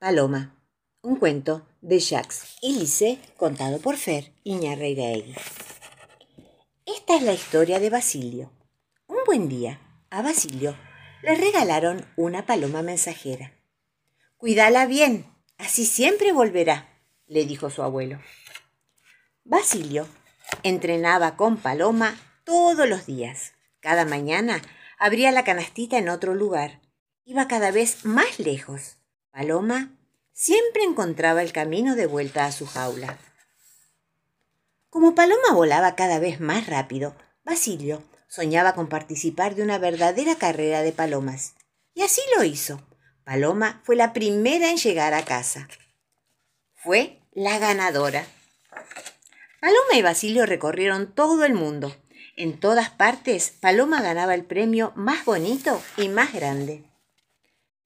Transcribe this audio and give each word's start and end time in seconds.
Paloma, 0.00 0.56
un 1.02 1.16
cuento 1.16 1.68
de 1.82 1.98
Jacques 1.98 2.56
y 2.62 2.78
Lise 2.78 3.18
contado 3.36 3.80
por 3.80 3.98
Fer 3.98 4.32
Iñarreiraegui. 4.44 5.34
Esta 6.86 7.16
es 7.16 7.22
la 7.22 7.34
historia 7.34 7.78
de 7.80 7.90
Basilio. 7.90 8.50
Un 9.08 9.18
buen 9.26 9.50
día, 9.50 9.78
a 10.08 10.22
Basilio 10.22 10.74
le 11.20 11.34
regalaron 11.34 12.06
una 12.16 12.46
paloma 12.46 12.80
mensajera. 12.80 13.52
Cuídala 14.38 14.86
bien, 14.86 15.26
así 15.58 15.84
siempre 15.84 16.32
volverá, 16.32 16.88
le 17.26 17.44
dijo 17.44 17.68
su 17.68 17.82
abuelo. 17.82 18.20
Basilio 19.44 20.08
entrenaba 20.62 21.36
con 21.36 21.58
Paloma 21.58 22.18
todos 22.44 22.88
los 22.88 23.04
días. 23.04 23.52
Cada 23.80 24.06
mañana 24.06 24.62
abría 24.98 25.30
la 25.30 25.44
canastita 25.44 25.98
en 25.98 26.08
otro 26.08 26.34
lugar. 26.34 26.80
Iba 27.26 27.48
cada 27.48 27.70
vez 27.70 28.06
más 28.06 28.38
lejos 28.38 28.96
Paloma 29.32 29.96
siempre 30.32 30.82
encontraba 30.82 31.42
el 31.42 31.52
camino 31.52 31.94
de 31.94 32.06
vuelta 32.06 32.46
a 32.46 32.52
su 32.52 32.66
jaula. 32.66 33.18
Como 34.88 35.14
Paloma 35.14 35.52
volaba 35.54 35.94
cada 35.94 36.18
vez 36.18 36.40
más 36.40 36.66
rápido, 36.66 37.14
Basilio 37.44 38.02
soñaba 38.28 38.74
con 38.74 38.88
participar 38.88 39.54
de 39.54 39.62
una 39.62 39.78
verdadera 39.78 40.36
carrera 40.36 40.82
de 40.82 40.92
palomas. 40.92 41.54
Y 41.94 42.02
así 42.02 42.20
lo 42.36 42.44
hizo. 42.44 42.80
Paloma 43.24 43.80
fue 43.84 43.96
la 43.96 44.12
primera 44.12 44.70
en 44.70 44.78
llegar 44.78 45.14
a 45.14 45.24
casa. 45.24 45.68
Fue 46.74 47.20
la 47.32 47.58
ganadora. 47.58 48.26
Paloma 49.60 49.94
y 49.94 50.02
Basilio 50.02 50.46
recorrieron 50.46 51.12
todo 51.14 51.44
el 51.44 51.54
mundo. 51.54 51.94
En 52.36 52.58
todas 52.58 52.90
partes, 52.90 53.50
Paloma 53.60 54.02
ganaba 54.02 54.34
el 54.34 54.44
premio 54.44 54.92
más 54.96 55.24
bonito 55.24 55.80
y 55.96 56.08
más 56.08 56.32
grande. 56.32 56.89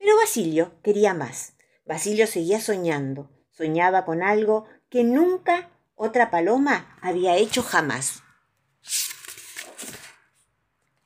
Pero 0.04 0.18
Basilio 0.18 0.70
quería 0.82 1.14
más. 1.14 1.54
Basilio 1.86 2.26
seguía 2.26 2.60
soñando. 2.60 3.30
Soñaba 3.52 4.04
con 4.04 4.22
algo 4.22 4.66
que 4.90 5.02
nunca 5.02 5.70
otra 5.95 6.30
paloma 6.30 6.98
había 7.01 7.37
hecho 7.37 7.62
jamás. 7.62 8.23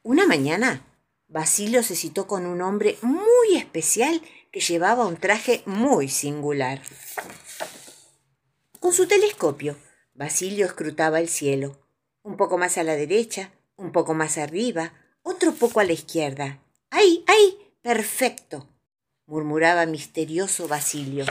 Una 0.02 0.26
mañana, 0.26 0.84
Basilio 1.28 1.84
se 1.84 1.94
citó 1.94 2.26
con 2.26 2.44
un 2.44 2.60
hombre 2.60 2.98
muy 3.00 3.56
especial 3.56 4.20
que 4.50 4.58
llevaba 4.58 5.06
un 5.06 5.16
traje 5.16 5.62
muy 5.64 6.08
singular. 6.08 6.82
Con 8.80 8.92
su 8.92 9.06
telescopio, 9.06 9.76
Basilio 10.12 10.66
escrutaba 10.66 11.20
el 11.20 11.28
cielo, 11.28 11.86
un 12.24 12.36
poco 12.36 12.58
más 12.58 12.76
a 12.78 12.82
la 12.82 12.96
derecha, 12.96 13.52
un 13.76 13.92
poco 13.92 14.14
más 14.14 14.38
arriba, 14.38 14.92
otro 15.22 15.52
poco 15.52 15.78
a 15.78 15.84
la 15.84 15.92
izquierda. 15.92 16.60
¡Ahí, 16.90 17.22
ahí! 17.28 17.76
¡Perfecto! 17.80 18.68
Murmuraba 19.28 19.84
misterioso 19.84 20.68
Basilio. 20.68 21.26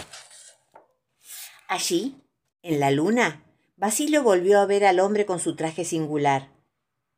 Allí, 1.68 2.16
en 2.62 2.80
la 2.80 2.92
luna, 2.92 3.44
Basilio 3.76 4.22
volvió 4.22 4.60
a 4.60 4.68
ver 4.68 4.86
al 4.86 5.00
hombre 5.00 5.26
con 5.26 5.40
su 5.40 5.56
traje 5.56 5.84
singular. 5.84 6.52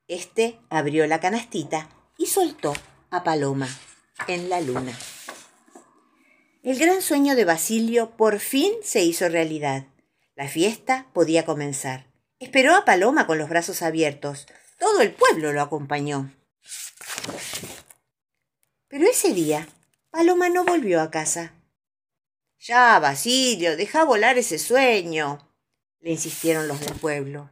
Este 0.08 0.58
abrió 0.70 1.06
la 1.06 1.20
canastita 1.20 1.90
y 2.18 2.28
soltó 2.28 2.74
a 3.12 3.24
Paloma 3.24 3.68
en 4.30 4.50
la 4.50 4.62
luna. 4.62 4.98
El 6.64 6.80
gran 6.80 7.02
sueño 7.02 7.36
de 7.36 7.44
Basilio 7.44 8.16
por 8.16 8.40
fin 8.40 8.72
se 8.82 9.04
hizo 9.04 9.28
realidad. 9.28 9.86
La 10.36 10.48
fiesta 10.48 11.08
podía 11.14 11.46
comenzar. 11.46 12.08
Esperó 12.40 12.74
a 12.74 12.86
Paloma 12.86 13.28
con 13.28 13.38
los 13.38 13.50
brazos 13.50 13.82
abiertos. 13.82 14.48
Todo 14.78 15.02
el 15.02 15.12
pueblo 15.12 15.52
lo 15.52 15.62
acompañó. 15.62 16.34
Pero 18.88 19.06
ese 19.06 19.34
día 19.34 19.68
Paloma 20.10 20.50
no 20.50 20.66
volvió 20.66 21.02
a 21.02 21.12
casa. 21.12 21.54
Ya, 22.60 23.00
Basilio, 23.00 23.78
deja 23.78 24.04
volar 24.04 24.38
ese 24.38 24.58
sueño, 24.58 25.50
le 26.02 26.12
insistieron 26.12 26.68
los 26.68 26.80
del 26.80 26.96
pueblo. 26.96 27.50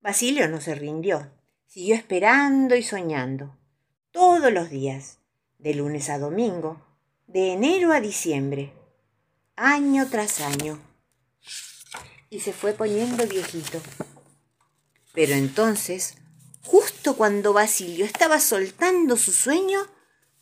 Basilio 0.00 0.48
no 0.48 0.60
se 0.60 0.74
rindió, 0.74 1.30
siguió 1.66 1.94
esperando 1.94 2.76
y 2.76 2.82
soñando, 2.82 3.58
todos 4.12 4.52
los 4.52 4.70
días, 4.70 5.18
de 5.58 5.74
lunes 5.74 6.10
a 6.10 6.18
domingo, 6.18 6.80
de 7.26 7.52
enero 7.52 7.92
a 7.92 8.00
diciembre, 8.00 8.72
año 9.56 10.08
tras 10.08 10.40
año. 10.40 10.78
Y 12.30 12.40
se 12.40 12.52
fue 12.52 12.72
poniendo 12.72 13.26
viejito. 13.26 13.80
Pero 15.12 15.34
entonces 15.34 16.16
Justo 16.64 17.16
cuando 17.16 17.52
Basilio 17.52 18.04
estaba 18.04 18.40
soltando 18.40 19.16
su 19.16 19.32
sueño, 19.32 19.80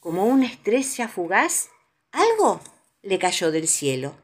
como 0.01 0.25
una 0.25 0.47
estrella 0.47 1.09
fugaz, 1.09 1.69
algo 2.13 2.61
le 3.03 3.19
cayó 3.19 3.51
del 3.51 3.67
cielo. 3.67 4.15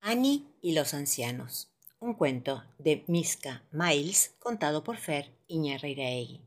Annie 0.00 0.44
y 0.60 0.72
los 0.72 0.94
ancianos. 0.94 1.70
Un 2.00 2.14
cuento 2.14 2.64
de 2.78 3.04
Miska 3.06 3.62
Miles 3.70 4.34
contado 4.40 4.82
por 4.82 4.96
Fer 4.96 5.30
Iñarreiraegui. 5.46 6.40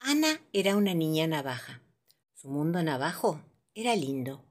Ana 0.00 0.40
era 0.54 0.76
una 0.76 0.94
niña 0.94 1.26
navaja. 1.26 1.82
Su 2.34 2.48
mundo 2.48 2.82
navajo 2.82 3.42
era 3.74 3.94
lindo. 3.94 4.42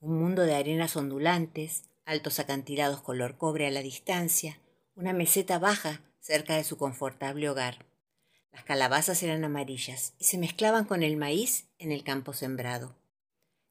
Un 0.00 0.18
mundo 0.18 0.42
de 0.42 0.54
arenas 0.54 0.96
ondulantes, 0.96 1.84
altos 2.06 2.38
acantilados 2.38 3.02
color 3.02 3.36
cobre 3.36 3.66
a 3.66 3.70
la 3.70 3.82
distancia, 3.82 4.58
una 4.98 5.12
meseta 5.12 5.60
baja 5.60 6.00
cerca 6.18 6.56
de 6.56 6.64
su 6.64 6.76
confortable 6.76 7.48
hogar. 7.48 7.86
Las 8.50 8.64
calabazas 8.64 9.22
eran 9.22 9.44
amarillas 9.44 10.14
y 10.18 10.24
se 10.24 10.38
mezclaban 10.38 10.86
con 10.86 11.04
el 11.04 11.16
maíz 11.16 11.68
en 11.78 11.92
el 11.92 12.02
campo 12.02 12.32
sembrado. 12.32 12.96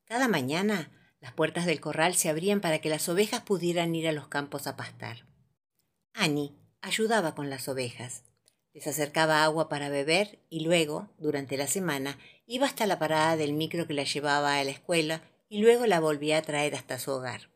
Cada 0.06 0.30
mañana 0.30 0.90
las 1.20 1.34
puertas 1.34 1.66
del 1.66 1.82
corral 1.82 2.16
se 2.16 2.30
abrían 2.30 2.62
para 2.62 2.80
que 2.80 2.88
las 2.88 3.10
ovejas 3.10 3.42
pudieran 3.42 3.94
ir 3.94 4.08
a 4.08 4.14
los 4.14 4.30
campos 4.30 4.68
a 4.68 4.78
pastar. 4.78 5.26
Annie 6.14 6.54
ayudaba 6.80 7.36
con 7.36 7.50
las 7.50 7.68
ovejas. 7.68 8.24
Les 8.74 8.88
acercaba 8.88 9.44
agua 9.44 9.68
para 9.68 9.90
beber 9.90 10.40
y 10.50 10.62
luego, 10.62 11.10
durante 11.18 11.58
la 11.58 11.68
semana, 11.68 12.18
iba 12.46 12.68
hasta 12.68 12.88
la 12.88 13.00
parada 13.00 13.36
del 13.36 13.52
micro 13.52 13.86
que 13.86 13.94
la 13.94 14.06
llevaba 14.06 14.58
a 14.58 14.64
la 14.64 14.72
escuela 14.72 15.22
y 15.50 15.60
luego 15.60 15.88
la 15.88 16.00
volvía 16.00 16.38
a 16.38 16.42
traer 16.42 16.76
hasta 16.76 17.00
su 17.00 17.12
hogar. 17.12 17.50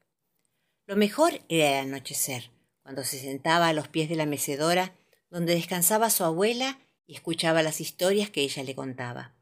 Lo 0.87 0.97
mejor 0.97 1.39
era 1.47 1.79
el 1.79 1.87
anochecer, 1.87 2.51
cuando 2.91 3.05
se 3.05 3.21
sentaba 3.21 3.69
a 3.69 3.73
los 3.73 3.87
pies 3.87 4.09
de 4.09 4.17
la 4.17 4.25
mecedora 4.25 4.93
donde 5.29 5.55
descansaba 5.55 6.09
su 6.09 6.25
abuela 6.25 6.77
y 7.07 7.15
escuchaba 7.15 7.63
las 7.63 7.79
historias 7.79 8.29
que 8.29 8.41
ella 8.41 8.63
le 8.63 8.75
contaba. 8.75 9.33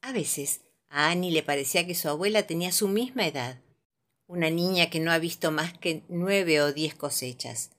A 0.00 0.12
veces 0.12 0.60
a 0.88 1.10
Annie 1.10 1.32
le 1.32 1.42
parecía 1.42 1.84
que 1.88 1.96
su 1.96 2.08
abuela 2.08 2.44
tenía 2.44 2.70
su 2.70 2.86
misma 2.86 3.26
edad, 3.26 3.58
una 4.28 4.48
niña 4.48 4.90
que 4.90 5.00
no 5.00 5.10
ha 5.10 5.18
visto 5.18 5.50
más 5.50 5.76
que 5.76 6.04
nueve 6.08 6.62
o 6.62 6.72
diez 6.72 6.94
cosechas. 6.94 7.70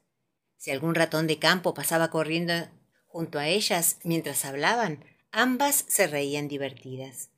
Si 0.57 0.69
algún 0.69 0.95
ratón 0.95 1.27
de 1.27 1.39
campo 1.39 1.73
pasaba 1.73 2.11
corriendo 2.11 2.67
junto 3.07 3.39
a 3.39 3.47
ellas 3.47 3.99
mientras 4.03 4.43
hablaban, 4.43 5.05
ambas 5.31 5.85
se 5.87 6.07
reían 6.07 6.49
divertidas. 6.49 7.29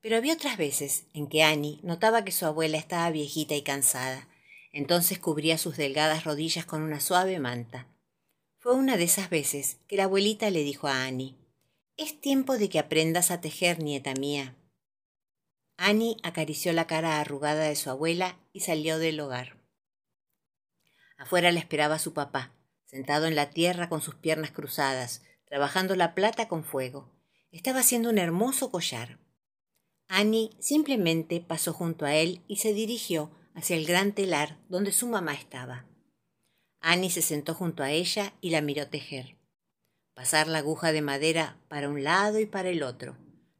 Pero 0.00 0.16
había 0.16 0.34
otras 0.34 0.56
veces 0.56 1.06
en 1.12 1.26
que 1.26 1.42
Annie 1.42 1.80
notaba 1.82 2.24
que 2.24 2.30
su 2.30 2.46
abuela 2.46 2.78
estaba 2.78 3.10
viejita 3.10 3.56
y 3.56 3.62
cansada, 3.62 4.28
entonces 4.78 5.18
cubría 5.18 5.58
sus 5.58 5.76
delgadas 5.76 6.22
rodillas 6.22 6.64
con 6.64 6.82
una 6.82 7.00
suave 7.00 7.40
manta. 7.40 7.88
Fue 8.58 8.76
una 8.76 8.96
de 8.96 9.02
esas 9.02 9.28
veces 9.28 9.78
que 9.88 9.96
la 9.96 10.04
abuelita 10.04 10.50
le 10.50 10.62
dijo 10.62 10.86
a 10.86 11.04
Annie, 11.04 11.34
Es 11.96 12.20
tiempo 12.20 12.56
de 12.58 12.68
que 12.68 12.78
aprendas 12.78 13.32
a 13.32 13.40
tejer, 13.40 13.82
nieta 13.82 14.14
mía. 14.14 14.54
Annie 15.76 16.16
acarició 16.22 16.72
la 16.72 16.86
cara 16.86 17.18
arrugada 17.18 17.64
de 17.64 17.74
su 17.74 17.90
abuela 17.90 18.38
y 18.52 18.60
salió 18.60 19.00
del 19.00 19.18
hogar. 19.18 19.56
Afuera 21.16 21.50
la 21.50 21.58
esperaba 21.58 21.98
su 21.98 22.14
papá, 22.14 22.52
sentado 22.84 23.26
en 23.26 23.34
la 23.34 23.50
tierra 23.50 23.88
con 23.88 24.00
sus 24.00 24.14
piernas 24.14 24.52
cruzadas, 24.52 25.22
trabajando 25.44 25.96
la 25.96 26.14
plata 26.14 26.46
con 26.46 26.62
fuego. 26.62 27.10
Estaba 27.50 27.80
haciendo 27.80 28.10
un 28.10 28.18
hermoso 28.18 28.70
collar. 28.70 29.18
Annie 30.06 30.50
simplemente 30.60 31.40
pasó 31.40 31.72
junto 31.72 32.06
a 32.06 32.14
él 32.14 32.44
y 32.46 32.58
se 32.58 32.72
dirigió 32.72 33.32
hacia 33.58 33.76
el 33.76 33.86
gran 33.86 34.12
telar 34.12 34.56
donde 34.68 34.92
su 34.92 35.08
mamá 35.08 35.34
estaba. 35.34 35.84
Annie 36.80 37.10
se 37.10 37.22
sentó 37.22 37.54
junto 37.54 37.82
a 37.82 37.90
ella 37.90 38.32
y 38.40 38.50
la 38.50 38.60
miró 38.60 38.86
tejer. 38.86 39.36
Pasar 40.14 40.46
la 40.46 40.58
aguja 40.58 40.92
de 40.92 41.02
madera 41.02 41.58
para 41.68 41.88
un 41.88 42.04
lado 42.04 42.38
y 42.38 42.46
para 42.46 42.68
el 42.68 42.84
otro, 42.84 43.16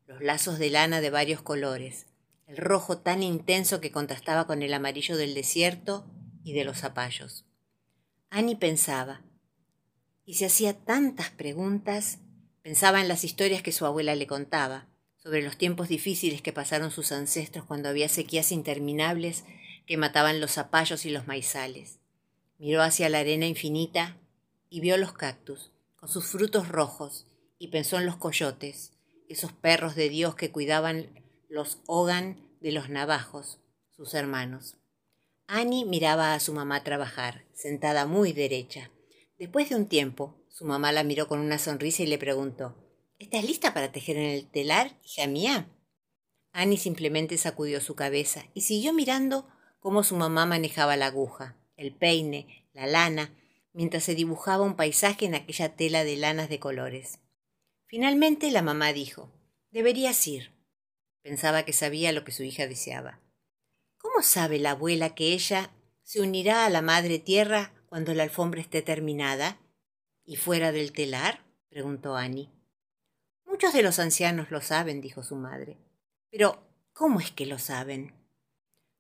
los 0.06 0.20
lazos 0.20 0.60
de 0.60 0.70
lana 0.70 1.00
de 1.00 1.10
varios 1.10 1.42
colores, 1.42 2.06
el 2.46 2.56
rojo 2.58 2.98
tan 2.98 3.24
intenso 3.24 3.80
que 3.80 3.90
contrastaba 3.90 4.46
con 4.46 4.62
el 4.62 4.72
amarillo 4.72 5.16
del 5.16 5.34
desierto 5.34 6.06
y 6.44 6.52
de 6.52 6.64
los 6.64 6.78
zapallos. 6.78 7.44
Annie 8.30 8.54
pensaba, 8.54 9.22
y 10.24 10.34
se 10.34 10.46
hacía 10.46 10.74
tantas 10.74 11.30
preguntas, 11.30 12.18
pensaba 12.62 13.00
en 13.00 13.08
las 13.08 13.24
historias 13.24 13.62
que 13.62 13.72
su 13.72 13.84
abuela 13.84 14.14
le 14.14 14.28
contaba, 14.28 14.86
sobre 15.16 15.42
los 15.42 15.58
tiempos 15.58 15.88
difíciles 15.88 16.40
que 16.40 16.52
pasaron 16.52 16.92
sus 16.92 17.10
ancestros 17.10 17.64
cuando 17.64 17.88
había 17.88 18.08
sequías 18.08 18.52
interminables 18.52 19.44
que 19.88 19.96
mataban 19.96 20.38
los 20.38 20.52
zapallos 20.52 21.06
y 21.06 21.10
los 21.10 21.26
maizales. 21.26 21.98
Miró 22.58 22.82
hacia 22.82 23.08
la 23.08 23.20
arena 23.20 23.46
infinita 23.46 24.18
y 24.68 24.80
vio 24.80 24.98
los 24.98 25.14
cactus, 25.14 25.72
con 25.96 26.10
sus 26.10 26.26
frutos 26.26 26.68
rojos, 26.68 27.26
y 27.58 27.68
pensó 27.68 27.96
en 27.96 28.04
los 28.04 28.16
coyotes, 28.16 28.92
esos 29.30 29.50
perros 29.50 29.94
de 29.94 30.10
Dios 30.10 30.34
que 30.34 30.52
cuidaban 30.52 31.08
los 31.48 31.78
Hogan 31.86 32.38
de 32.60 32.72
los 32.72 32.90
navajos, 32.90 33.60
sus 33.96 34.12
hermanos. 34.12 34.76
Annie 35.46 35.86
miraba 35.86 36.34
a 36.34 36.40
su 36.40 36.52
mamá 36.52 36.84
trabajar, 36.84 37.46
sentada 37.54 38.04
muy 38.04 38.34
derecha. 38.34 38.90
Después 39.38 39.70
de 39.70 39.76
un 39.76 39.86
tiempo, 39.86 40.36
su 40.50 40.66
mamá 40.66 40.92
la 40.92 41.02
miró 41.02 41.28
con 41.28 41.40
una 41.40 41.58
sonrisa 41.58 42.02
y 42.02 42.06
le 42.08 42.18
preguntó 42.18 42.76
¿Estás 43.18 43.42
lista 43.42 43.72
para 43.72 43.90
tejer 43.90 44.18
en 44.18 44.26
el 44.26 44.50
telar, 44.50 44.98
hija 45.02 45.26
mía? 45.26 45.66
Annie 46.52 46.76
simplemente 46.76 47.38
sacudió 47.38 47.80
su 47.80 47.94
cabeza 47.94 48.44
y 48.52 48.60
siguió 48.60 48.92
mirando 48.92 49.48
cómo 49.78 50.02
su 50.02 50.16
mamá 50.16 50.46
manejaba 50.46 50.96
la 50.96 51.06
aguja, 51.06 51.56
el 51.76 51.92
peine, 51.94 52.66
la 52.72 52.86
lana, 52.86 53.34
mientras 53.72 54.04
se 54.04 54.14
dibujaba 54.14 54.64
un 54.64 54.76
paisaje 54.76 55.26
en 55.26 55.34
aquella 55.34 55.76
tela 55.76 56.04
de 56.04 56.16
lanas 56.16 56.48
de 56.48 56.58
colores. 56.58 57.20
Finalmente 57.86 58.50
la 58.50 58.62
mamá 58.62 58.92
dijo 58.92 59.30
Deberías 59.70 60.26
ir. 60.26 60.52
Pensaba 61.22 61.64
que 61.64 61.72
sabía 61.72 62.12
lo 62.12 62.24
que 62.24 62.32
su 62.32 62.42
hija 62.42 62.66
deseaba. 62.66 63.20
¿Cómo 63.98 64.22
sabe 64.22 64.58
la 64.58 64.72
abuela 64.72 65.14
que 65.14 65.32
ella 65.32 65.70
se 66.02 66.20
unirá 66.20 66.64
a 66.64 66.70
la 66.70 66.82
madre 66.82 67.18
tierra 67.18 67.72
cuando 67.86 68.14
la 68.14 68.22
alfombra 68.22 68.60
esté 68.60 68.82
terminada? 68.82 69.58
¿Y 70.24 70.36
fuera 70.36 70.72
del 70.72 70.92
telar? 70.92 71.44
preguntó 71.68 72.16
Annie. 72.16 72.50
Muchos 73.44 73.72
de 73.72 73.82
los 73.82 73.98
ancianos 73.98 74.50
lo 74.50 74.60
saben, 74.60 75.00
dijo 75.00 75.22
su 75.22 75.36
madre. 75.36 75.78
Pero, 76.30 76.62
¿cómo 76.92 77.20
es 77.20 77.30
que 77.30 77.46
lo 77.46 77.58
saben? 77.58 78.14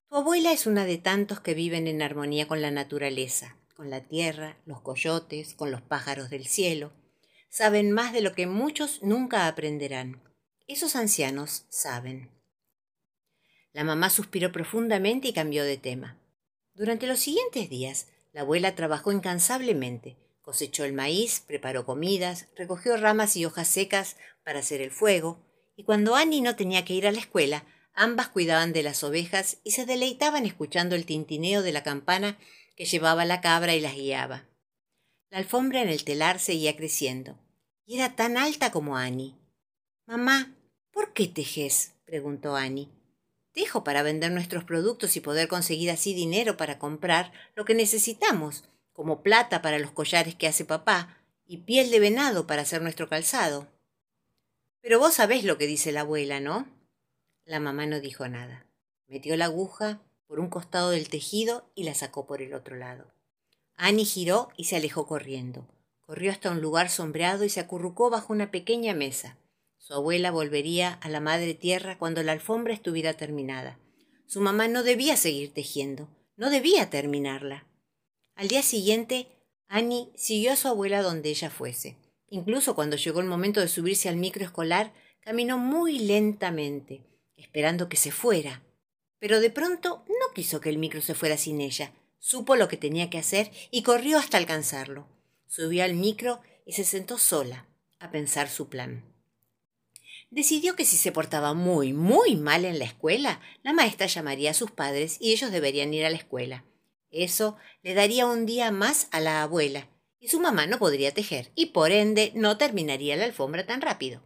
Tu 0.08 0.16
abuela 0.16 0.52
es 0.52 0.66
una 0.66 0.86
de 0.86 0.96
tantos 0.96 1.40
que 1.40 1.52
viven 1.52 1.86
en 1.86 2.00
armonía 2.00 2.48
con 2.48 2.62
la 2.62 2.70
naturaleza, 2.70 3.58
con 3.76 3.90
la 3.90 4.00
tierra, 4.00 4.56
los 4.64 4.80
coyotes, 4.80 5.52
con 5.52 5.70
los 5.70 5.82
pájaros 5.82 6.30
del 6.30 6.46
cielo. 6.46 6.92
Saben 7.50 7.92
más 7.92 8.14
de 8.14 8.22
lo 8.22 8.32
que 8.32 8.46
muchos 8.46 9.02
nunca 9.02 9.46
aprenderán. 9.46 10.22
Esos 10.66 10.96
ancianos 10.96 11.66
saben. 11.68 12.30
La 13.74 13.84
mamá 13.84 14.08
suspiró 14.08 14.50
profundamente 14.50 15.28
y 15.28 15.34
cambió 15.34 15.62
de 15.64 15.76
tema. 15.76 16.18
Durante 16.72 17.06
los 17.06 17.20
siguientes 17.20 17.68
días, 17.68 18.06
la 18.32 18.40
abuela 18.40 18.74
trabajó 18.74 19.12
incansablemente. 19.12 20.16
Cosechó 20.40 20.86
el 20.86 20.94
maíz, 20.94 21.40
preparó 21.46 21.84
comidas, 21.84 22.48
recogió 22.56 22.96
ramas 22.96 23.36
y 23.36 23.44
hojas 23.44 23.68
secas 23.68 24.16
para 24.42 24.60
hacer 24.60 24.80
el 24.80 24.90
fuego, 24.90 25.44
y 25.76 25.84
cuando 25.84 26.16
Annie 26.16 26.40
no 26.40 26.56
tenía 26.56 26.86
que 26.86 26.94
ir 26.94 27.06
a 27.06 27.12
la 27.12 27.18
escuela, 27.18 27.66
ambas 27.98 28.28
cuidaban 28.28 28.72
de 28.72 28.84
las 28.84 29.02
ovejas 29.02 29.58
y 29.64 29.72
se 29.72 29.84
deleitaban 29.84 30.46
escuchando 30.46 30.94
el 30.94 31.04
tintineo 31.04 31.62
de 31.62 31.72
la 31.72 31.82
campana 31.82 32.38
que 32.76 32.84
llevaba 32.84 33.24
la 33.24 33.40
cabra 33.40 33.74
y 33.74 33.80
las 33.80 33.96
guiaba. 33.96 34.44
La 35.30 35.38
alfombra 35.38 35.82
en 35.82 35.88
el 35.88 36.04
telar 36.04 36.38
seguía 36.38 36.76
creciendo, 36.76 37.36
y 37.84 37.96
era 37.96 38.14
tan 38.14 38.36
alta 38.36 38.70
como 38.70 38.96
Annie. 38.96 39.34
Mamá, 40.06 40.54
¿por 40.92 41.12
qué 41.12 41.26
tejes? 41.26 41.94
preguntó 42.04 42.54
Annie. 42.54 42.88
Tejo 43.52 43.82
para 43.82 44.04
vender 44.04 44.30
nuestros 44.30 44.62
productos 44.62 45.16
y 45.16 45.20
poder 45.20 45.48
conseguir 45.48 45.90
así 45.90 46.14
dinero 46.14 46.56
para 46.56 46.78
comprar 46.78 47.32
lo 47.56 47.64
que 47.64 47.74
necesitamos, 47.74 48.62
como 48.92 49.22
plata 49.22 49.60
para 49.60 49.80
los 49.80 49.90
collares 49.90 50.36
que 50.36 50.46
hace 50.46 50.64
papá 50.64 51.18
y 51.44 51.58
piel 51.58 51.90
de 51.90 51.98
venado 51.98 52.46
para 52.46 52.62
hacer 52.62 52.80
nuestro 52.80 53.08
calzado. 53.08 53.66
Pero 54.80 55.00
vos 55.00 55.14
sabés 55.14 55.42
lo 55.42 55.58
que 55.58 55.66
dice 55.66 55.90
la 55.90 56.02
abuela, 56.02 56.38
¿no? 56.38 56.77
La 57.48 57.60
mamá 57.60 57.86
no 57.86 57.98
dijo 57.98 58.28
nada. 58.28 58.66
Metió 59.06 59.34
la 59.38 59.46
aguja 59.46 60.02
por 60.26 60.38
un 60.38 60.50
costado 60.50 60.90
del 60.90 61.08
tejido 61.08 61.70
y 61.74 61.84
la 61.84 61.94
sacó 61.94 62.26
por 62.26 62.42
el 62.42 62.52
otro 62.52 62.76
lado. 62.76 63.06
Annie 63.74 64.04
giró 64.04 64.50
y 64.58 64.64
se 64.64 64.76
alejó 64.76 65.06
corriendo. 65.06 65.66
Corrió 66.02 66.30
hasta 66.30 66.50
un 66.50 66.60
lugar 66.60 66.90
sombreado 66.90 67.44
y 67.44 67.48
se 67.48 67.60
acurrucó 67.60 68.10
bajo 68.10 68.34
una 68.34 68.50
pequeña 68.50 68.92
mesa. 68.92 69.38
Su 69.78 69.94
abuela 69.94 70.30
volvería 70.30 70.92
a 70.92 71.08
la 71.08 71.20
madre 71.20 71.54
tierra 71.54 71.96
cuando 71.96 72.22
la 72.22 72.32
alfombra 72.32 72.74
estuviera 72.74 73.14
terminada. 73.14 73.78
Su 74.26 74.42
mamá 74.42 74.68
no 74.68 74.82
debía 74.82 75.16
seguir 75.16 75.54
tejiendo, 75.54 76.06
no 76.36 76.50
debía 76.50 76.90
terminarla. 76.90 77.66
Al 78.34 78.48
día 78.48 78.62
siguiente, 78.62 79.26
Annie 79.68 80.10
siguió 80.14 80.52
a 80.52 80.56
su 80.56 80.68
abuela 80.68 81.00
donde 81.00 81.30
ella 81.30 81.48
fuese. 81.48 81.96
Incluso 82.28 82.74
cuando 82.74 82.96
llegó 82.96 83.20
el 83.20 83.26
momento 83.26 83.60
de 83.60 83.68
subirse 83.68 84.10
al 84.10 84.16
micro 84.16 84.44
escolar, 84.44 84.92
caminó 85.20 85.56
muy 85.56 85.98
lentamente, 85.98 87.07
esperando 87.38 87.88
que 87.88 87.96
se 87.96 88.10
fuera. 88.10 88.62
Pero 89.18 89.40
de 89.40 89.50
pronto 89.50 90.04
no 90.08 90.34
quiso 90.34 90.60
que 90.60 90.68
el 90.68 90.78
micro 90.78 91.00
se 91.00 91.14
fuera 91.14 91.36
sin 91.36 91.60
ella. 91.60 91.92
Supo 92.18 92.56
lo 92.56 92.68
que 92.68 92.76
tenía 92.76 93.10
que 93.10 93.18
hacer 93.18 93.50
y 93.70 93.82
corrió 93.82 94.18
hasta 94.18 94.36
alcanzarlo. 94.36 95.08
Subió 95.46 95.84
al 95.84 95.94
micro 95.94 96.40
y 96.66 96.72
se 96.72 96.84
sentó 96.84 97.18
sola 97.18 97.66
a 97.98 98.10
pensar 98.10 98.48
su 98.48 98.68
plan. 98.68 99.04
Decidió 100.30 100.76
que 100.76 100.84
si 100.84 100.96
se 100.96 101.10
portaba 101.10 101.54
muy, 101.54 101.94
muy 101.94 102.36
mal 102.36 102.66
en 102.66 102.78
la 102.78 102.84
escuela, 102.84 103.40
la 103.62 103.72
maestra 103.72 104.06
llamaría 104.06 104.50
a 104.50 104.54
sus 104.54 104.70
padres 104.70 105.16
y 105.20 105.32
ellos 105.32 105.50
deberían 105.50 105.94
ir 105.94 106.04
a 106.04 106.10
la 106.10 106.16
escuela. 106.16 106.64
Eso 107.10 107.56
le 107.82 107.94
daría 107.94 108.26
un 108.26 108.44
día 108.44 108.70
más 108.70 109.08
a 109.10 109.20
la 109.20 109.42
abuela 109.42 109.88
y 110.20 110.28
su 110.28 110.40
mamá 110.40 110.66
no 110.66 110.78
podría 110.78 111.14
tejer 111.14 111.50
y 111.54 111.66
por 111.66 111.92
ende 111.92 112.32
no 112.34 112.58
terminaría 112.58 113.16
la 113.16 113.24
alfombra 113.24 113.64
tan 113.64 113.80
rápido. 113.80 114.22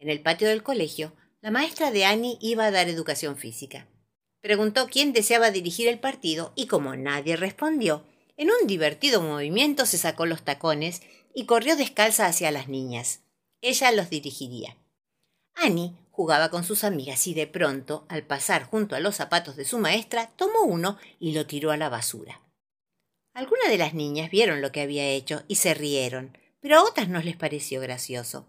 En 0.00 0.08
el 0.08 0.20
patio 0.20 0.48
del 0.48 0.62
colegio, 0.62 1.14
la 1.42 1.50
maestra 1.50 1.90
de 1.90 2.04
Annie 2.04 2.38
iba 2.40 2.66
a 2.66 2.70
dar 2.70 2.88
educación 2.88 3.36
física. 3.36 3.86
Preguntó 4.40 4.88
quién 4.88 5.12
deseaba 5.12 5.50
dirigir 5.50 5.88
el 5.88 5.98
partido 5.98 6.52
y 6.54 6.66
como 6.66 6.96
nadie 6.96 7.36
respondió, 7.36 8.04
en 8.36 8.50
un 8.50 8.66
divertido 8.66 9.22
movimiento 9.22 9.86
se 9.86 9.98
sacó 9.98 10.26
los 10.26 10.42
tacones 10.42 11.02
y 11.34 11.46
corrió 11.46 11.76
descalza 11.76 12.26
hacia 12.26 12.50
las 12.50 12.68
niñas. 12.68 13.20
Ella 13.60 13.92
los 13.92 14.10
dirigiría. 14.10 14.76
Annie 15.54 15.94
jugaba 16.10 16.50
con 16.50 16.64
sus 16.64 16.84
amigas 16.84 17.26
y 17.26 17.34
de 17.34 17.46
pronto, 17.46 18.06
al 18.08 18.22
pasar 18.22 18.64
junto 18.64 18.96
a 18.96 19.00
los 19.00 19.16
zapatos 19.16 19.56
de 19.56 19.64
su 19.64 19.78
maestra, 19.78 20.30
tomó 20.36 20.62
uno 20.62 20.98
y 21.18 21.32
lo 21.32 21.46
tiró 21.46 21.70
a 21.70 21.76
la 21.76 21.88
basura. 21.88 22.40
Algunas 23.32 23.68
de 23.68 23.78
las 23.78 23.94
niñas 23.94 24.30
vieron 24.30 24.60
lo 24.60 24.72
que 24.72 24.80
había 24.80 25.08
hecho 25.08 25.42
y 25.48 25.56
se 25.56 25.72
rieron, 25.74 26.36
pero 26.60 26.78
a 26.78 26.84
otras 26.84 27.08
no 27.08 27.20
les 27.22 27.36
pareció 27.36 27.80
gracioso. 27.80 28.46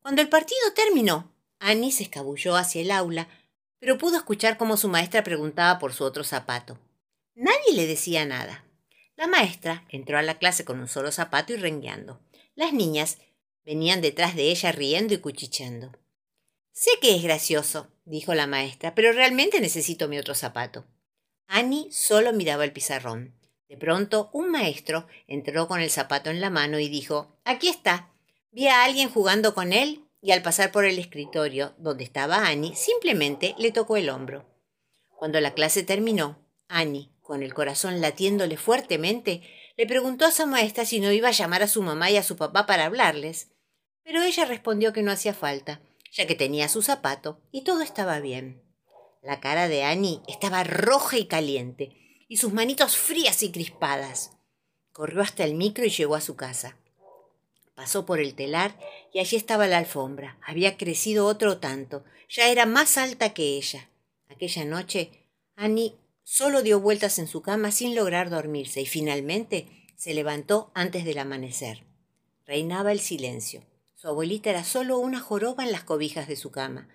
Cuando 0.00 0.22
el 0.22 0.28
partido 0.28 0.72
terminó, 0.74 1.35
Annie 1.58 1.92
se 1.92 2.04
escabulló 2.04 2.56
hacia 2.56 2.82
el 2.82 2.90
aula, 2.90 3.28
pero 3.78 3.98
pudo 3.98 4.16
escuchar 4.16 4.56
cómo 4.56 4.76
su 4.76 4.88
maestra 4.88 5.24
preguntaba 5.24 5.78
por 5.78 5.92
su 5.92 6.04
otro 6.04 6.24
zapato. 6.24 6.78
Nadie 7.34 7.74
le 7.74 7.86
decía 7.86 8.24
nada. 8.24 8.64
La 9.16 9.26
maestra 9.26 9.84
entró 9.88 10.18
a 10.18 10.22
la 10.22 10.38
clase 10.38 10.64
con 10.64 10.80
un 10.80 10.88
solo 10.88 11.12
zapato 11.12 11.52
y 11.52 11.56
rengueando. 11.56 12.20
Las 12.54 12.72
niñas 12.72 13.18
venían 13.64 14.00
detrás 14.00 14.36
de 14.36 14.50
ella 14.50 14.72
riendo 14.72 15.14
y 15.14 15.18
cuchicheando. 15.18 15.92
Sé 16.72 16.90
que 17.00 17.16
es 17.16 17.22
gracioso, 17.22 17.88
dijo 18.04 18.34
la 18.34 18.46
maestra, 18.46 18.94
pero 18.94 19.12
realmente 19.12 19.60
necesito 19.60 20.08
mi 20.08 20.18
otro 20.18 20.34
zapato. 20.34 20.86
Annie 21.46 21.90
solo 21.90 22.32
miraba 22.32 22.64
el 22.64 22.72
pizarrón. 22.72 23.34
De 23.68 23.76
pronto, 23.76 24.30
un 24.32 24.50
maestro 24.50 25.06
entró 25.26 25.68
con 25.68 25.80
el 25.80 25.90
zapato 25.90 26.30
en 26.30 26.40
la 26.40 26.50
mano 26.50 26.78
y 26.78 26.88
dijo 26.88 27.36
Aquí 27.44 27.68
está. 27.68 28.10
Vi 28.52 28.68
a 28.68 28.84
alguien 28.84 29.10
jugando 29.10 29.54
con 29.54 29.72
él 29.72 30.05
y 30.20 30.32
al 30.32 30.42
pasar 30.42 30.72
por 30.72 30.84
el 30.84 30.98
escritorio 30.98 31.74
donde 31.78 32.04
estaba 32.04 32.46
Annie, 32.46 32.74
simplemente 32.74 33.54
le 33.58 33.72
tocó 33.72 33.96
el 33.96 34.08
hombro. 34.10 34.46
Cuando 35.16 35.40
la 35.40 35.54
clase 35.54 35.82
terminó, 35.82 36.38
Annie, 36.68 37.10
con 37.22 37.42
el 37.42 37.54
corazón 37.54 38.00
latiéndole 38.00 38.56
fuertemente, 38.56 39.42
le 39.76 39.86
preguntó 39.86 40.24
a 40.24 40.30
su 40.30 40.46
maestra 40.46 40.84
si 40.84 41.00
no 41.00 41.12
iba 41.12 41.28
a 41.28 41.32
llamar 41.32 41.62
a 41.62 41.68
su 41.68 41.82
mamá 41.82 42.10
y 42.10 42.16
a 42.16 42.22
su 42.22 42.36
papá 42.36 42.66
para 42.66 42.86
hablarles. 42.86 43.48
Pero 44.02 44.22
ella 44.22 44.44
respondió 44.44 44.92
que 44.92 45.02
no 45.02 45.12
hacía 45.12 45.34
falta, 45.34 45.80
ya 46.12 46.26
que 46.26 46.34
tenía 46.34 46.68
su 46.68 46.82
zapato 46.82 47.40
y 47.50 47.64
todo 47.64 47.82
estaba 47.82 48.20
bien. 48.20 48.62
La 49.22 49.40
cara 49.40 49.68
de 49.68 49.82
Annie 49.82 50.22
estaba 50.28 50.62
roja 50.62 51.18
y 51.18 51.26
caliente, 51.26 52.24
y 52.28 52.36
sus 52.36 52.52
manitos 52.52 52.96
frías 52.96 53.42
y 53.42 53.50
crispadas. 53.50 54.32
Corrió 54.92 55.20
hasta 55.20 55.44
el 55.44 55.54
micro 55.54 55.84
y 55.84 55.90
llegó 55.90 56.14
a 56.14 56.20
su 56.20 56.36
casa. 56.36 56.78
Pasó 57.76 58.06
por 58.06 58.20
el 58.20 58.34
telar 58.34 58.74
y 59.12 59.20
allí 59.20 59.36
estaba 59.36 59.66
la 59.66 59.76
alfombra. 59.78 60.38
Había 60.42 60.78
crecido 60.78 61.26
otro 61.26 61.58
tanto. 61.58 62.04
Ya 62.28 62.48
era 62.48 62.64
más 62.64 62.96
alta 62.96 63.34
que 63.34 63.56
ella. 63.56 63.90
Aquella 64.28 64.64
noche, 64.64 65.10
Annie 65.54 65.94
solo 66.24 66.62
dio 66.62 66.80
vueltas 66.80 67.18
en 67.18 67.28
su 67.28 67.42
cama 67.42 67.70
sin 67.70 67.94
lograr 67.94 68.30
dormirse 68.30 68.80
y 68.80 68.86
finalmente 68.86 69.68
se 69.94 70.14
levantó 70.14 70.72
antes 70.74 71.04
del 71.04 71.18
amanecer. 71.18 71.84
Reinaba 72.46 72.92
el 72.92 73.00
silencio. 73.00 73.62
Su 73.94 74.08
abuelita 74.08 74.48
era 74.50 74.64
solo 74.64 74.98
una 74.98 75.20
joroba 75.20 75.62
en 75.62 75.72
las 75.72 75.84
cobijas 75.84 76.28
de 76.28 76.36
su 76.36 76.50
cama, 76.50 76.88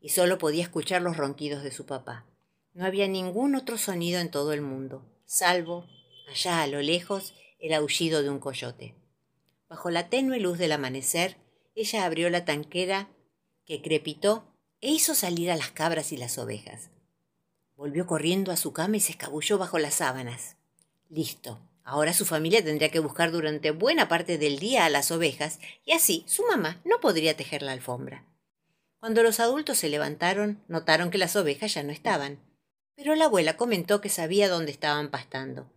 y 0.00 0.10
solo 0.10 0.38
podía 0.38 0.62
escuchar 0.62 1.00
los 1.00 1.16
ronquidos 1.16 1.62
de 1.62 1.70
su 1.70 1.86
papá. 1.86 2.26
No 2.74 2.84
había 2.84 3.08
ningún 3.08 3.54
otro 3.54 3.78
sonido 3.78 4.20
en 4.20 4.30
todo 4.30 4.52
el 4.52 4.60
mundo, 4.60 5.02
salvo, 5.24 5.86
allá 6.28 6.62
a 6.62 6.66
lo 6.66 6.82
lejos, 6.82 7.34
el 7.58 7.72
aullido 7.72 8.22
de 8.22 8.30
un 8.30 8.38
coyote. 8.38 8.94
Bajo 9.68 9.90
la 9.90 10.08
tenue 10.08 10.40
luz 10.40 10.58
del 10.58 10.72
amanecer, 10.72 11.36
ella 11.74 12.04
abrió 12.04 12.30
la 12.30 12.44
tanquera 12.44 13.08
que 13.64 13.82
crepitó 13.82 14.44
e 14.80 14.90
hizo 14.90 15.14
salir 15.14 15.50
a 15.50 15.56
las 15.56 15.70
cabras 15.70 16.12
y 16.12 16.16
las 16.16 16.38
ovejas. 16.38 16.90
Volvió 17.74 18.06
corriendo 18.06 18.52
a 18.52 18.56
su 18.56 18.72
cama 18.72 18.96
y 18.96 19.00
se 19.00 19.12
escabulló 19.12 19.58
bajo 19.58 19.78
las 19.78 19.94
sábanas. 19.94 20.56
Listo, 21.08 21.60
Ahora 21.88 22.12
su 22.12 22.26
familia 22.26 22.64
tendría 22.64 22.90
que 22.90 22.98
buscar 22.98 23.30
durante 23.30 23.70
buena 23.70 24.08
parte 24.08 24.38
del 24.38 24.58
día 24.58 24.86
a 24.86 24.90
las 24.90 25.12
ovejas 25.12 25.60
y 25.84 25.92
así 25.92 26.24
su 26.26 26.44
mamá 26.44 26.80
no 26.84 26.98
podría 26.98 27.36
tejer 27.36 27.62
la 27.62 27.70
alfombra. 27.70 28.24
Cuando 28.98 29.22
los 29.22 29.38
adultos 29.38 29.78
se 29.78 29.88
levantaron, 29.88 30.60
notaron 30.66 31.10
que 31.10 31.18
las 31.18 31.36
ovejas 31.36 31.74
ya 31.74 31.84
no 31.84 31.92
estaban. 31.92 32.40
Pero 32.96 33.14
la 33.14 33.26
abuela 33.26 33.56
comentó 33.56 34.00
que 34.00 34.08
sabía 34.08 34.48
dónde 34.48 34.72
estaban 34.72 35.12
pastando. 35.12 35.70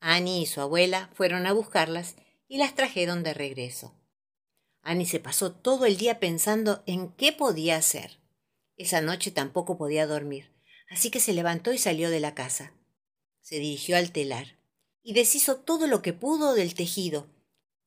Annie 0.00 0.42
y 0.42 0.46
su 0.46 0.60
abuela 0.60 1.08
fueron 1.14 1.46
a 1.46 1.52
buscarlas 1.52 2.16
y 2.54 2.58
las 2.58 2.76
trajeron 2.76 3.24
de 3.24 3.34
regreso. 3.34 3.92
Annie 4.80 5.06
se 5.06 5.18
pasó 5.18 5.50
todo 5.50 5.86
el 5.86 5.96
día 5.96 6.20
pensando 6.20 6.84
en 6.86 7.10
qué 7.10 7.32
podía 7.32 7.76
hacer. 7.76 8.20
Esa 8.76 9.00
noche 9.00 9.32
tampoco 9.32 9.76
podía 9.76 10.06
dormir, 10.06 10.52
así 10.88 11.10
que 11.10 11.18
se 11.18 11.32
levantó 11.32 11.72
y 11.72 11.78
salió 11.78 12.10
de 12.10 12.20
la 12.20 12.36
casa. 12.36 12.72
Se 13.40 13.56
dirigió 13.56 13.96
al 13.96 14.12
telar 14.12 14.56
y 15.02 15.14
deshizo 15.14 15.56
todo 15.56 15.88
lo 15.88 16.00
que 16.00 16.12
pudo 16.12 16.54
del 16.54 16.74
tejido, 16.74 17.26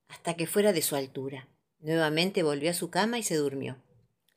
hasta 0.09 0.33
que 0.33 0.47
fuera 0.47 0.73
de 0.73 0.81
su 0.81 0.97
altura. 0.97 1.47
Nuevamente 1.79 2.43
volvió 2.43 2.69
a 2.71 2.73
su 2.73 2.89
cama 2.89 3.17
y 3.19 3.23
se 3.23 3.35
durmió. 3.35 3.77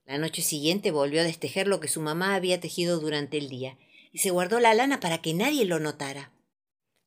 La 0.05 0.17
noche 0.17 0.43
siguiente 0.43 0.93
volvió 0.93 1.23
a 1.23 1.25
destejer 1.25 1.67
lo 1.67 1.81
que 1.81 1.89
su 1.89 2.01
mamá 2.01 2.37
había 2.37 2.61
tejido 2.61 3.01
durante 3.01 3.37
el 3.37 3.49
día, 3.49 3.79
y 4.13 4.19
se 4.19 4.31
guardó 4.31 4.61
la 4.61 4.75
lana 4.75 5.01
para 5.01 5.21
que 5.21 5.35
nadie 5.35 5.65
lo 5.65 5.81
notara. 5.81 6.31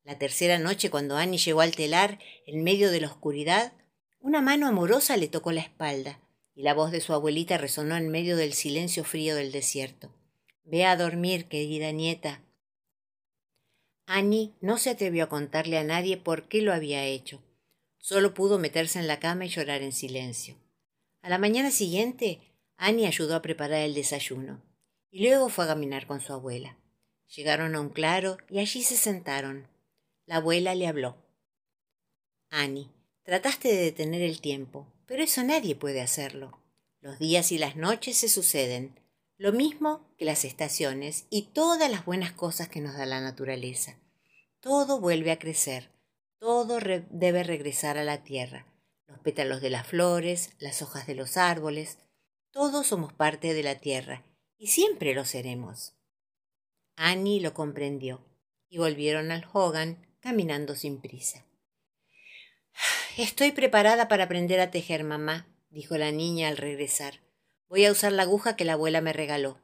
La 0.03 0.17
tercera 0.17 0.59
noche, 0.59 0.89
cuando 0.89 1.15
Annie 1.15 1.37
llegó 1.37 1.61
al 1.61 1.75
telar, 1.75 2.19
en 2.45 2.63
medio 2.63 2.91
de 2.91 3.01
la 3.01 3.07
oscuridad, 3.07 3.73
una 4.19 4.41
mano 4.41 4.67
amorosa 4.67 5.17
le 5.17 5.27
tocó 5.27 5.51
la 5.51 5.61
espalda, 5.61 6.19
y 6.55 6.63
la 6.63 6.73
voz 6.73 6.91
de 6.91 7.01
su 7.01 7.13
abuelita 7.13 7.57
resonó 7.57 7.95
en 7.95 8.09
medio 8.09 8.37
del 8.37 8.53
silencio 8.53 9.03
frío 9.03 9.35
del 9.35 9.51
desierto. 9.51 10.13
Ve 10.65 10.85
a 10.85 10.95
dormir, 10.95 11.45
querida 11.45 11.91
nieta. 11.91 12.41
Annie 14.05 14.53
no 14.61 14.77
se 14.77 14.89
atrevió 14.89 15.25
a 15.25 15.29
contarle 15.29 15.77
a 15.77 15.83
nadie 15.83 16.17
por 16.17 16.47
qué 16.47 16.61
lo 16.61 16.73
había 16.73 17.05
hecho. 17.05 17.41
Solo 17.97 18.33
pudo 18.33 18.59
meterse 18.59 18.99
en 18.99 19.07
la 19.07 19.19
cama 19.19 19.45
y 19.45 19.49
llorar 19.49 19.81
en 19.81 19.93
silencio. 19.93 20.55
A 21.21 21.29
la 21.29 21.37
mañana 21.37 21.71
siguiente, 21.71 22.41
Annie 22.75 23.07
ayudó 23.07 23.35
a 23.35 23.41
preparar 23.41 23.79
el 23.81 23.93
desayuno 23.93 24.61
y 25.09 25.25
luego 25.25 25.47
fue 25.47 25.65
a 25.65 25.67
caminar 25.67 26.07
con 26.07 26.19
su 26.19 26.33
abuela. 26.33 26.75
Llegaron 27.35 27.75
a 27.75 27.81
un 27.81 27.89
claro 27.89 28.37
y 28.49 28.59
allí 28.59 28.83
se 28.83 28.97
sentaron. 28.97 29.67
La 30.25 30.37
abuela 30.37 30.73
le 30.75 30.87
habló. 30.87 31.17
Annie, 32.49 32.89
trataste 33.23 33.69
de 33.69 33.83
detener 33.83 34.21
el 34.21 34.39
tiempo, 34.39 34.87
pero 35.05 35.23
eso 35.23 35.43
nadie 35.43 35.75
puede 35.75 36.01
hacerlo. 36.01 36.59
Los 37.01 37.19
días 37.19 37.51
y 37.51 37.57
las 37.57 37.75
noches 37.75 38.17
se 38.17 38.29
suceden, 38.29 38.99
lo 39.37 39.51
mismo 39.51 40.07
que 40.17 40.25
las 40.25 40.45
estaciones 40.45 41.25
y 41.29 41.43
todas 41.53 41.91
las 41.91 42.05
buenas 42.05 42.31
cosas 42.31 42.69
que 42.69 42.79
nos 42.79 42.95
da 42.95 43.05
la 43.05 43.19
naturaleza. 43.19 43.97
Todo 44.61 45.01
vuelve 45.01 45.31
a 45.31 45.39
crecer, 45.39 45.89
todo 46.39 46.79
debe 47.09 47.43
regresar 47.43 47.97
a 47.97 48.03
la 48.03 48.23
tierra. 48.23 48.65
Los 49.07 49.19
pétalos 49.19 49.61
de 49.61 49.69
las 49.69 49.87
flores, 49.87 50.51
las 50.59 50.81
hojas 50.81 51.05
de 51.07 51.15
los 51.15 51.35
árboles, 51.35 51.97
todos 52.51 52.87
somos 52.87 53.11
parte 53.11 53.53
de 53.53 53.63
la 53.63 53.79
tierra 53.79 54.23
y 54.57 54.67
siempre 54.67 55.13
lo 55.13 55.25
seremos. 55.25 55.93
Annie 56.95 57.41
lo 57.41 57.53
comprendió 57.53 58.23
y 58.69 58.77
volvieron 58.77 59.31
al 59.31 59.45
Hogan 59.51 60.12
caminando 60.23 60.73
sin 60.73 61.01
prisa. 61.01 61.45
Estoy 63.17 63.51
preparada 63.51 64.07
para 64.07 64.23
aprender 64.23 64.61
a 64.61 64.71
tejer, 64.71 65.03
mamá, 65.03 65.45
dijo 65.69 65.97
la 65.97 66.13
niña 66.13 66.47
al 66.47 66.55
regresar. 66.55 67.19
Voy 67.67 67.83
a 67.83 67.91
usar 67.91 68.13
la 68.13 68.23
aguja 68.23 68.55
que 68.55 68.63
la 68.63 68.73
abuela 68.73 69.01
me 69.01 69.11
regaló. 69.11 69.59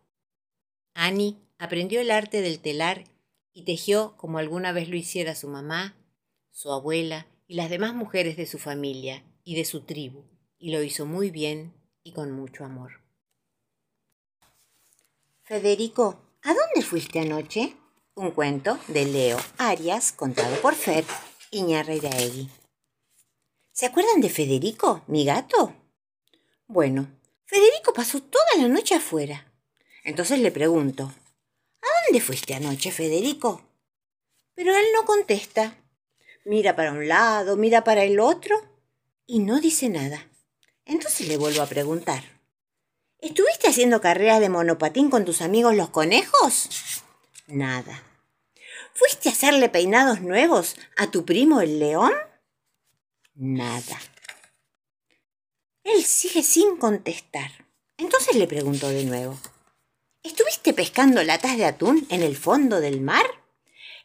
Annie 0.93 1.37
aprendió 1.59 2.01
el 2.01 2.11
arte 2.11 2.41
del 2.41 2.59
telar 2.59 3.05
y 3.53 3.63
tejió 3.63 4.17
como 4.17 4.37
alguna 4.37 4.73
vez 4.73 4.89
lo 4.89 4.97
hiciera 4.97 5.33
su 5.33 5.47
mamá, 5.47 5.95
su 6.51 6.73
abuela 6.73 7.25
y 7.47 7.55
las 7.55 7.69
demás 7.69 7.93
mujeres 7.93 8.35
de 8.35 8.45
su 8.45 8.59
familia 8.59 9.23
y 9.45 9.55
de 9.55 9.63
su 9.63 9.85
tribu, 9.85 10.25
y 10.57 10.71
lo 10.71 10.83
hizo 10.83 11.05
muy 11.05 11.31
bien 11.31 11.73
y 12.03 12.11
con 12.11 12.33
mucho 12.33 12.65
amor. 12.65 12.99
Federico, 15.43 16.21
¿a 16.43 16.49
dónde 16.49 16.81
fuiste 16.81 17.21
anoche? 17.21 17.77
Un 18.15 18.31
cuento 18.31 18.77
de 18.87 19.05
Leo 19.05 19.37
Arias 19.57 20.11
contado 20.11 20.55
por 20.61 20.75
Fer 20.75 21.05
Iñarreiraegui. 21.51 22.49
¿Se 23.71 23.85
acuerdan 23.85 24.19
de 24.19 24.29
Federico, 24.29 25.03
mi 25.07 25.25
gato? 25.25 25.73
Bueno, 26.67 27.07
Federico 27.45 27.93
pasó 27.93 28.21
toda 28.21 28.57
la 28.57 28.67
noche 28.67 28.95
afuera. 28.95 29.51
Entonces 30.03 30.39
le 30.39 30.51
pregunto, 30.51 31.13
¿A 31.81 31.87
dónde 32.05 32.21
fuiste 32.21 32.53
anoche, 32.53 32.91
Federico? 32.91 33.61
Pero 34.53 34.75
él 34.75 34.85
no 34.93 35.05
contesta. 35.05 35.77
Mira 36.45 36.75
para 36.75 36.91
un 36.91 37.07
lado, 37.07 37.55
mira 37.55 37.83
para 37.83 38.03
el 38.03 38.19
otro 38.19 38.55
y 39.25 39.39
no 39.39 39.61
dice 39.61 39.89
nada. 39.89 40.27
Entonces 40.85 41.27
le 41.27 41.37
vuelvo 41.37 41.61
a 41.61 41.67
preguntar. 41.67 42.23
¿Estuviste 43.19 43.67
haciendo 43.67 44.01
carreras 44.01 44.39
de 44.39 44.49
monopatín 44.49 45.09
con 45.09 45.25
tus 45.25 45.41
amigos 45.41 45.75
los 45.75 45.89
conejos? 45.89 47.03
Nada. 47.49 48.03
¿Fuiste 48.93 49.29
a 49.29 49.31
hacerle 49.31 49.69
peinados 49.69 50.21
nuevos 50.21 50.75
a 50.97 51.09
tu 51.09 51.25
primo 51.25 51.61
el 51.61 51.79
león? 51.79 52.13
Nada. 53.33 53.99
Él 55.83 56.03
sigue 56.03 56.43
sin 56.43 56.77
contestar. 56.77 57.49
Entonces 57.97 58.35
le 58.35 58.47
pregunto 58.47 58.89
de 58.89 59.03
nuevo. 59.03 59.39
¿Estuviste 60.21 60.73
pescando 60.73 61.23
latas 61.23 61.57
de 61.57 61.65
atún 61.65 62.05
en 62.09 62.21
el 62.21 62.37
fondo 62.37 62.79
del 62.79 63.01
mar? 63.01 63.25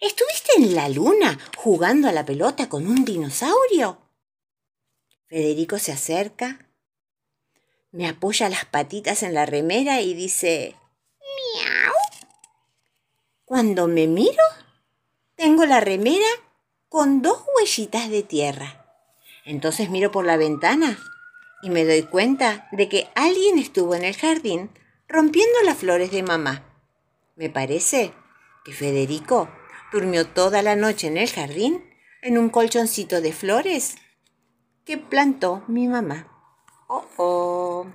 ¿Estuviste 0.00 0.52
en 0.56 0.74
la 0.74 0.88
luna 0.88 1.38
jugando 1.56 2.08
a 2.08 2.12
la 2.12 2.24
pelota 2.24 2.68
con 2.68 2.86
un 2.86 3.04
dinosaurio? 3.04 4.00
Federico 5.26 5.78
se 5.78 5.92
acerca, 5.92 6.70
me 7.90 8.08
apoya 8.08 8.48
las 8.48 8.64
patitas 8.64 9.22
en 9.22 9.34
la 9.34 9.46
remera 9.46 10.00
y 10.00 10.14
dice. 10.14 10.76
Cuando 13.44 13.88
me 13.88 14.06
miro, 14.06 14.42
tengo 15.36 15.66
la 15.66 15.80
remera 15.80 16.26
con 16.88 17.20
dos 17.20 17.44
huellitas 17.56 18.08
de 18.08 18.22
tierra. 18.22 18.86
Entonces 19.44 19.90
miro 19.90 20.10
por 20.10 20.24
la 20.24 20.38
ventana 20.38 20.98
y 21.62 21.68
me 21.68 21.84
doy 21.84 22.04
cuenta 22.04 22.68
de 22.72 22.88
que 22.88 23.08
alguien 23.14 23.58
estuvo 23.58 23.94
en 23.94 24.04
el 24.04 24.16
jardín 24.16 24.70
rompiendo 25.08 25.60
las 25.64 25.76
flores 25.76 26.10
de 26.10 26.22
mamá. 26.22 26.64
Me 27.36 27.50
parece 27.50 28.14
que 28.64 28.72
Federico 28.72 29.50
durmió 29.92 30.26
toda 30.26 30.62
la 30.62 30.74
noche 30.74 31.08
en 31.08 31.18
el 31.18 31.28
jardín 31.28 31.84
en 32.22 32.38
un 32.38 32.48
colchoncito 32.48 33.20
de 33.20 33.32
flores 33.32 33.96
que 34.86 34.96
plantó 34.96 35.62
mi 35.68 35.86
mamá. 35.86 36.28
Oh, 36.88 37.04
oh. 37.18 37.86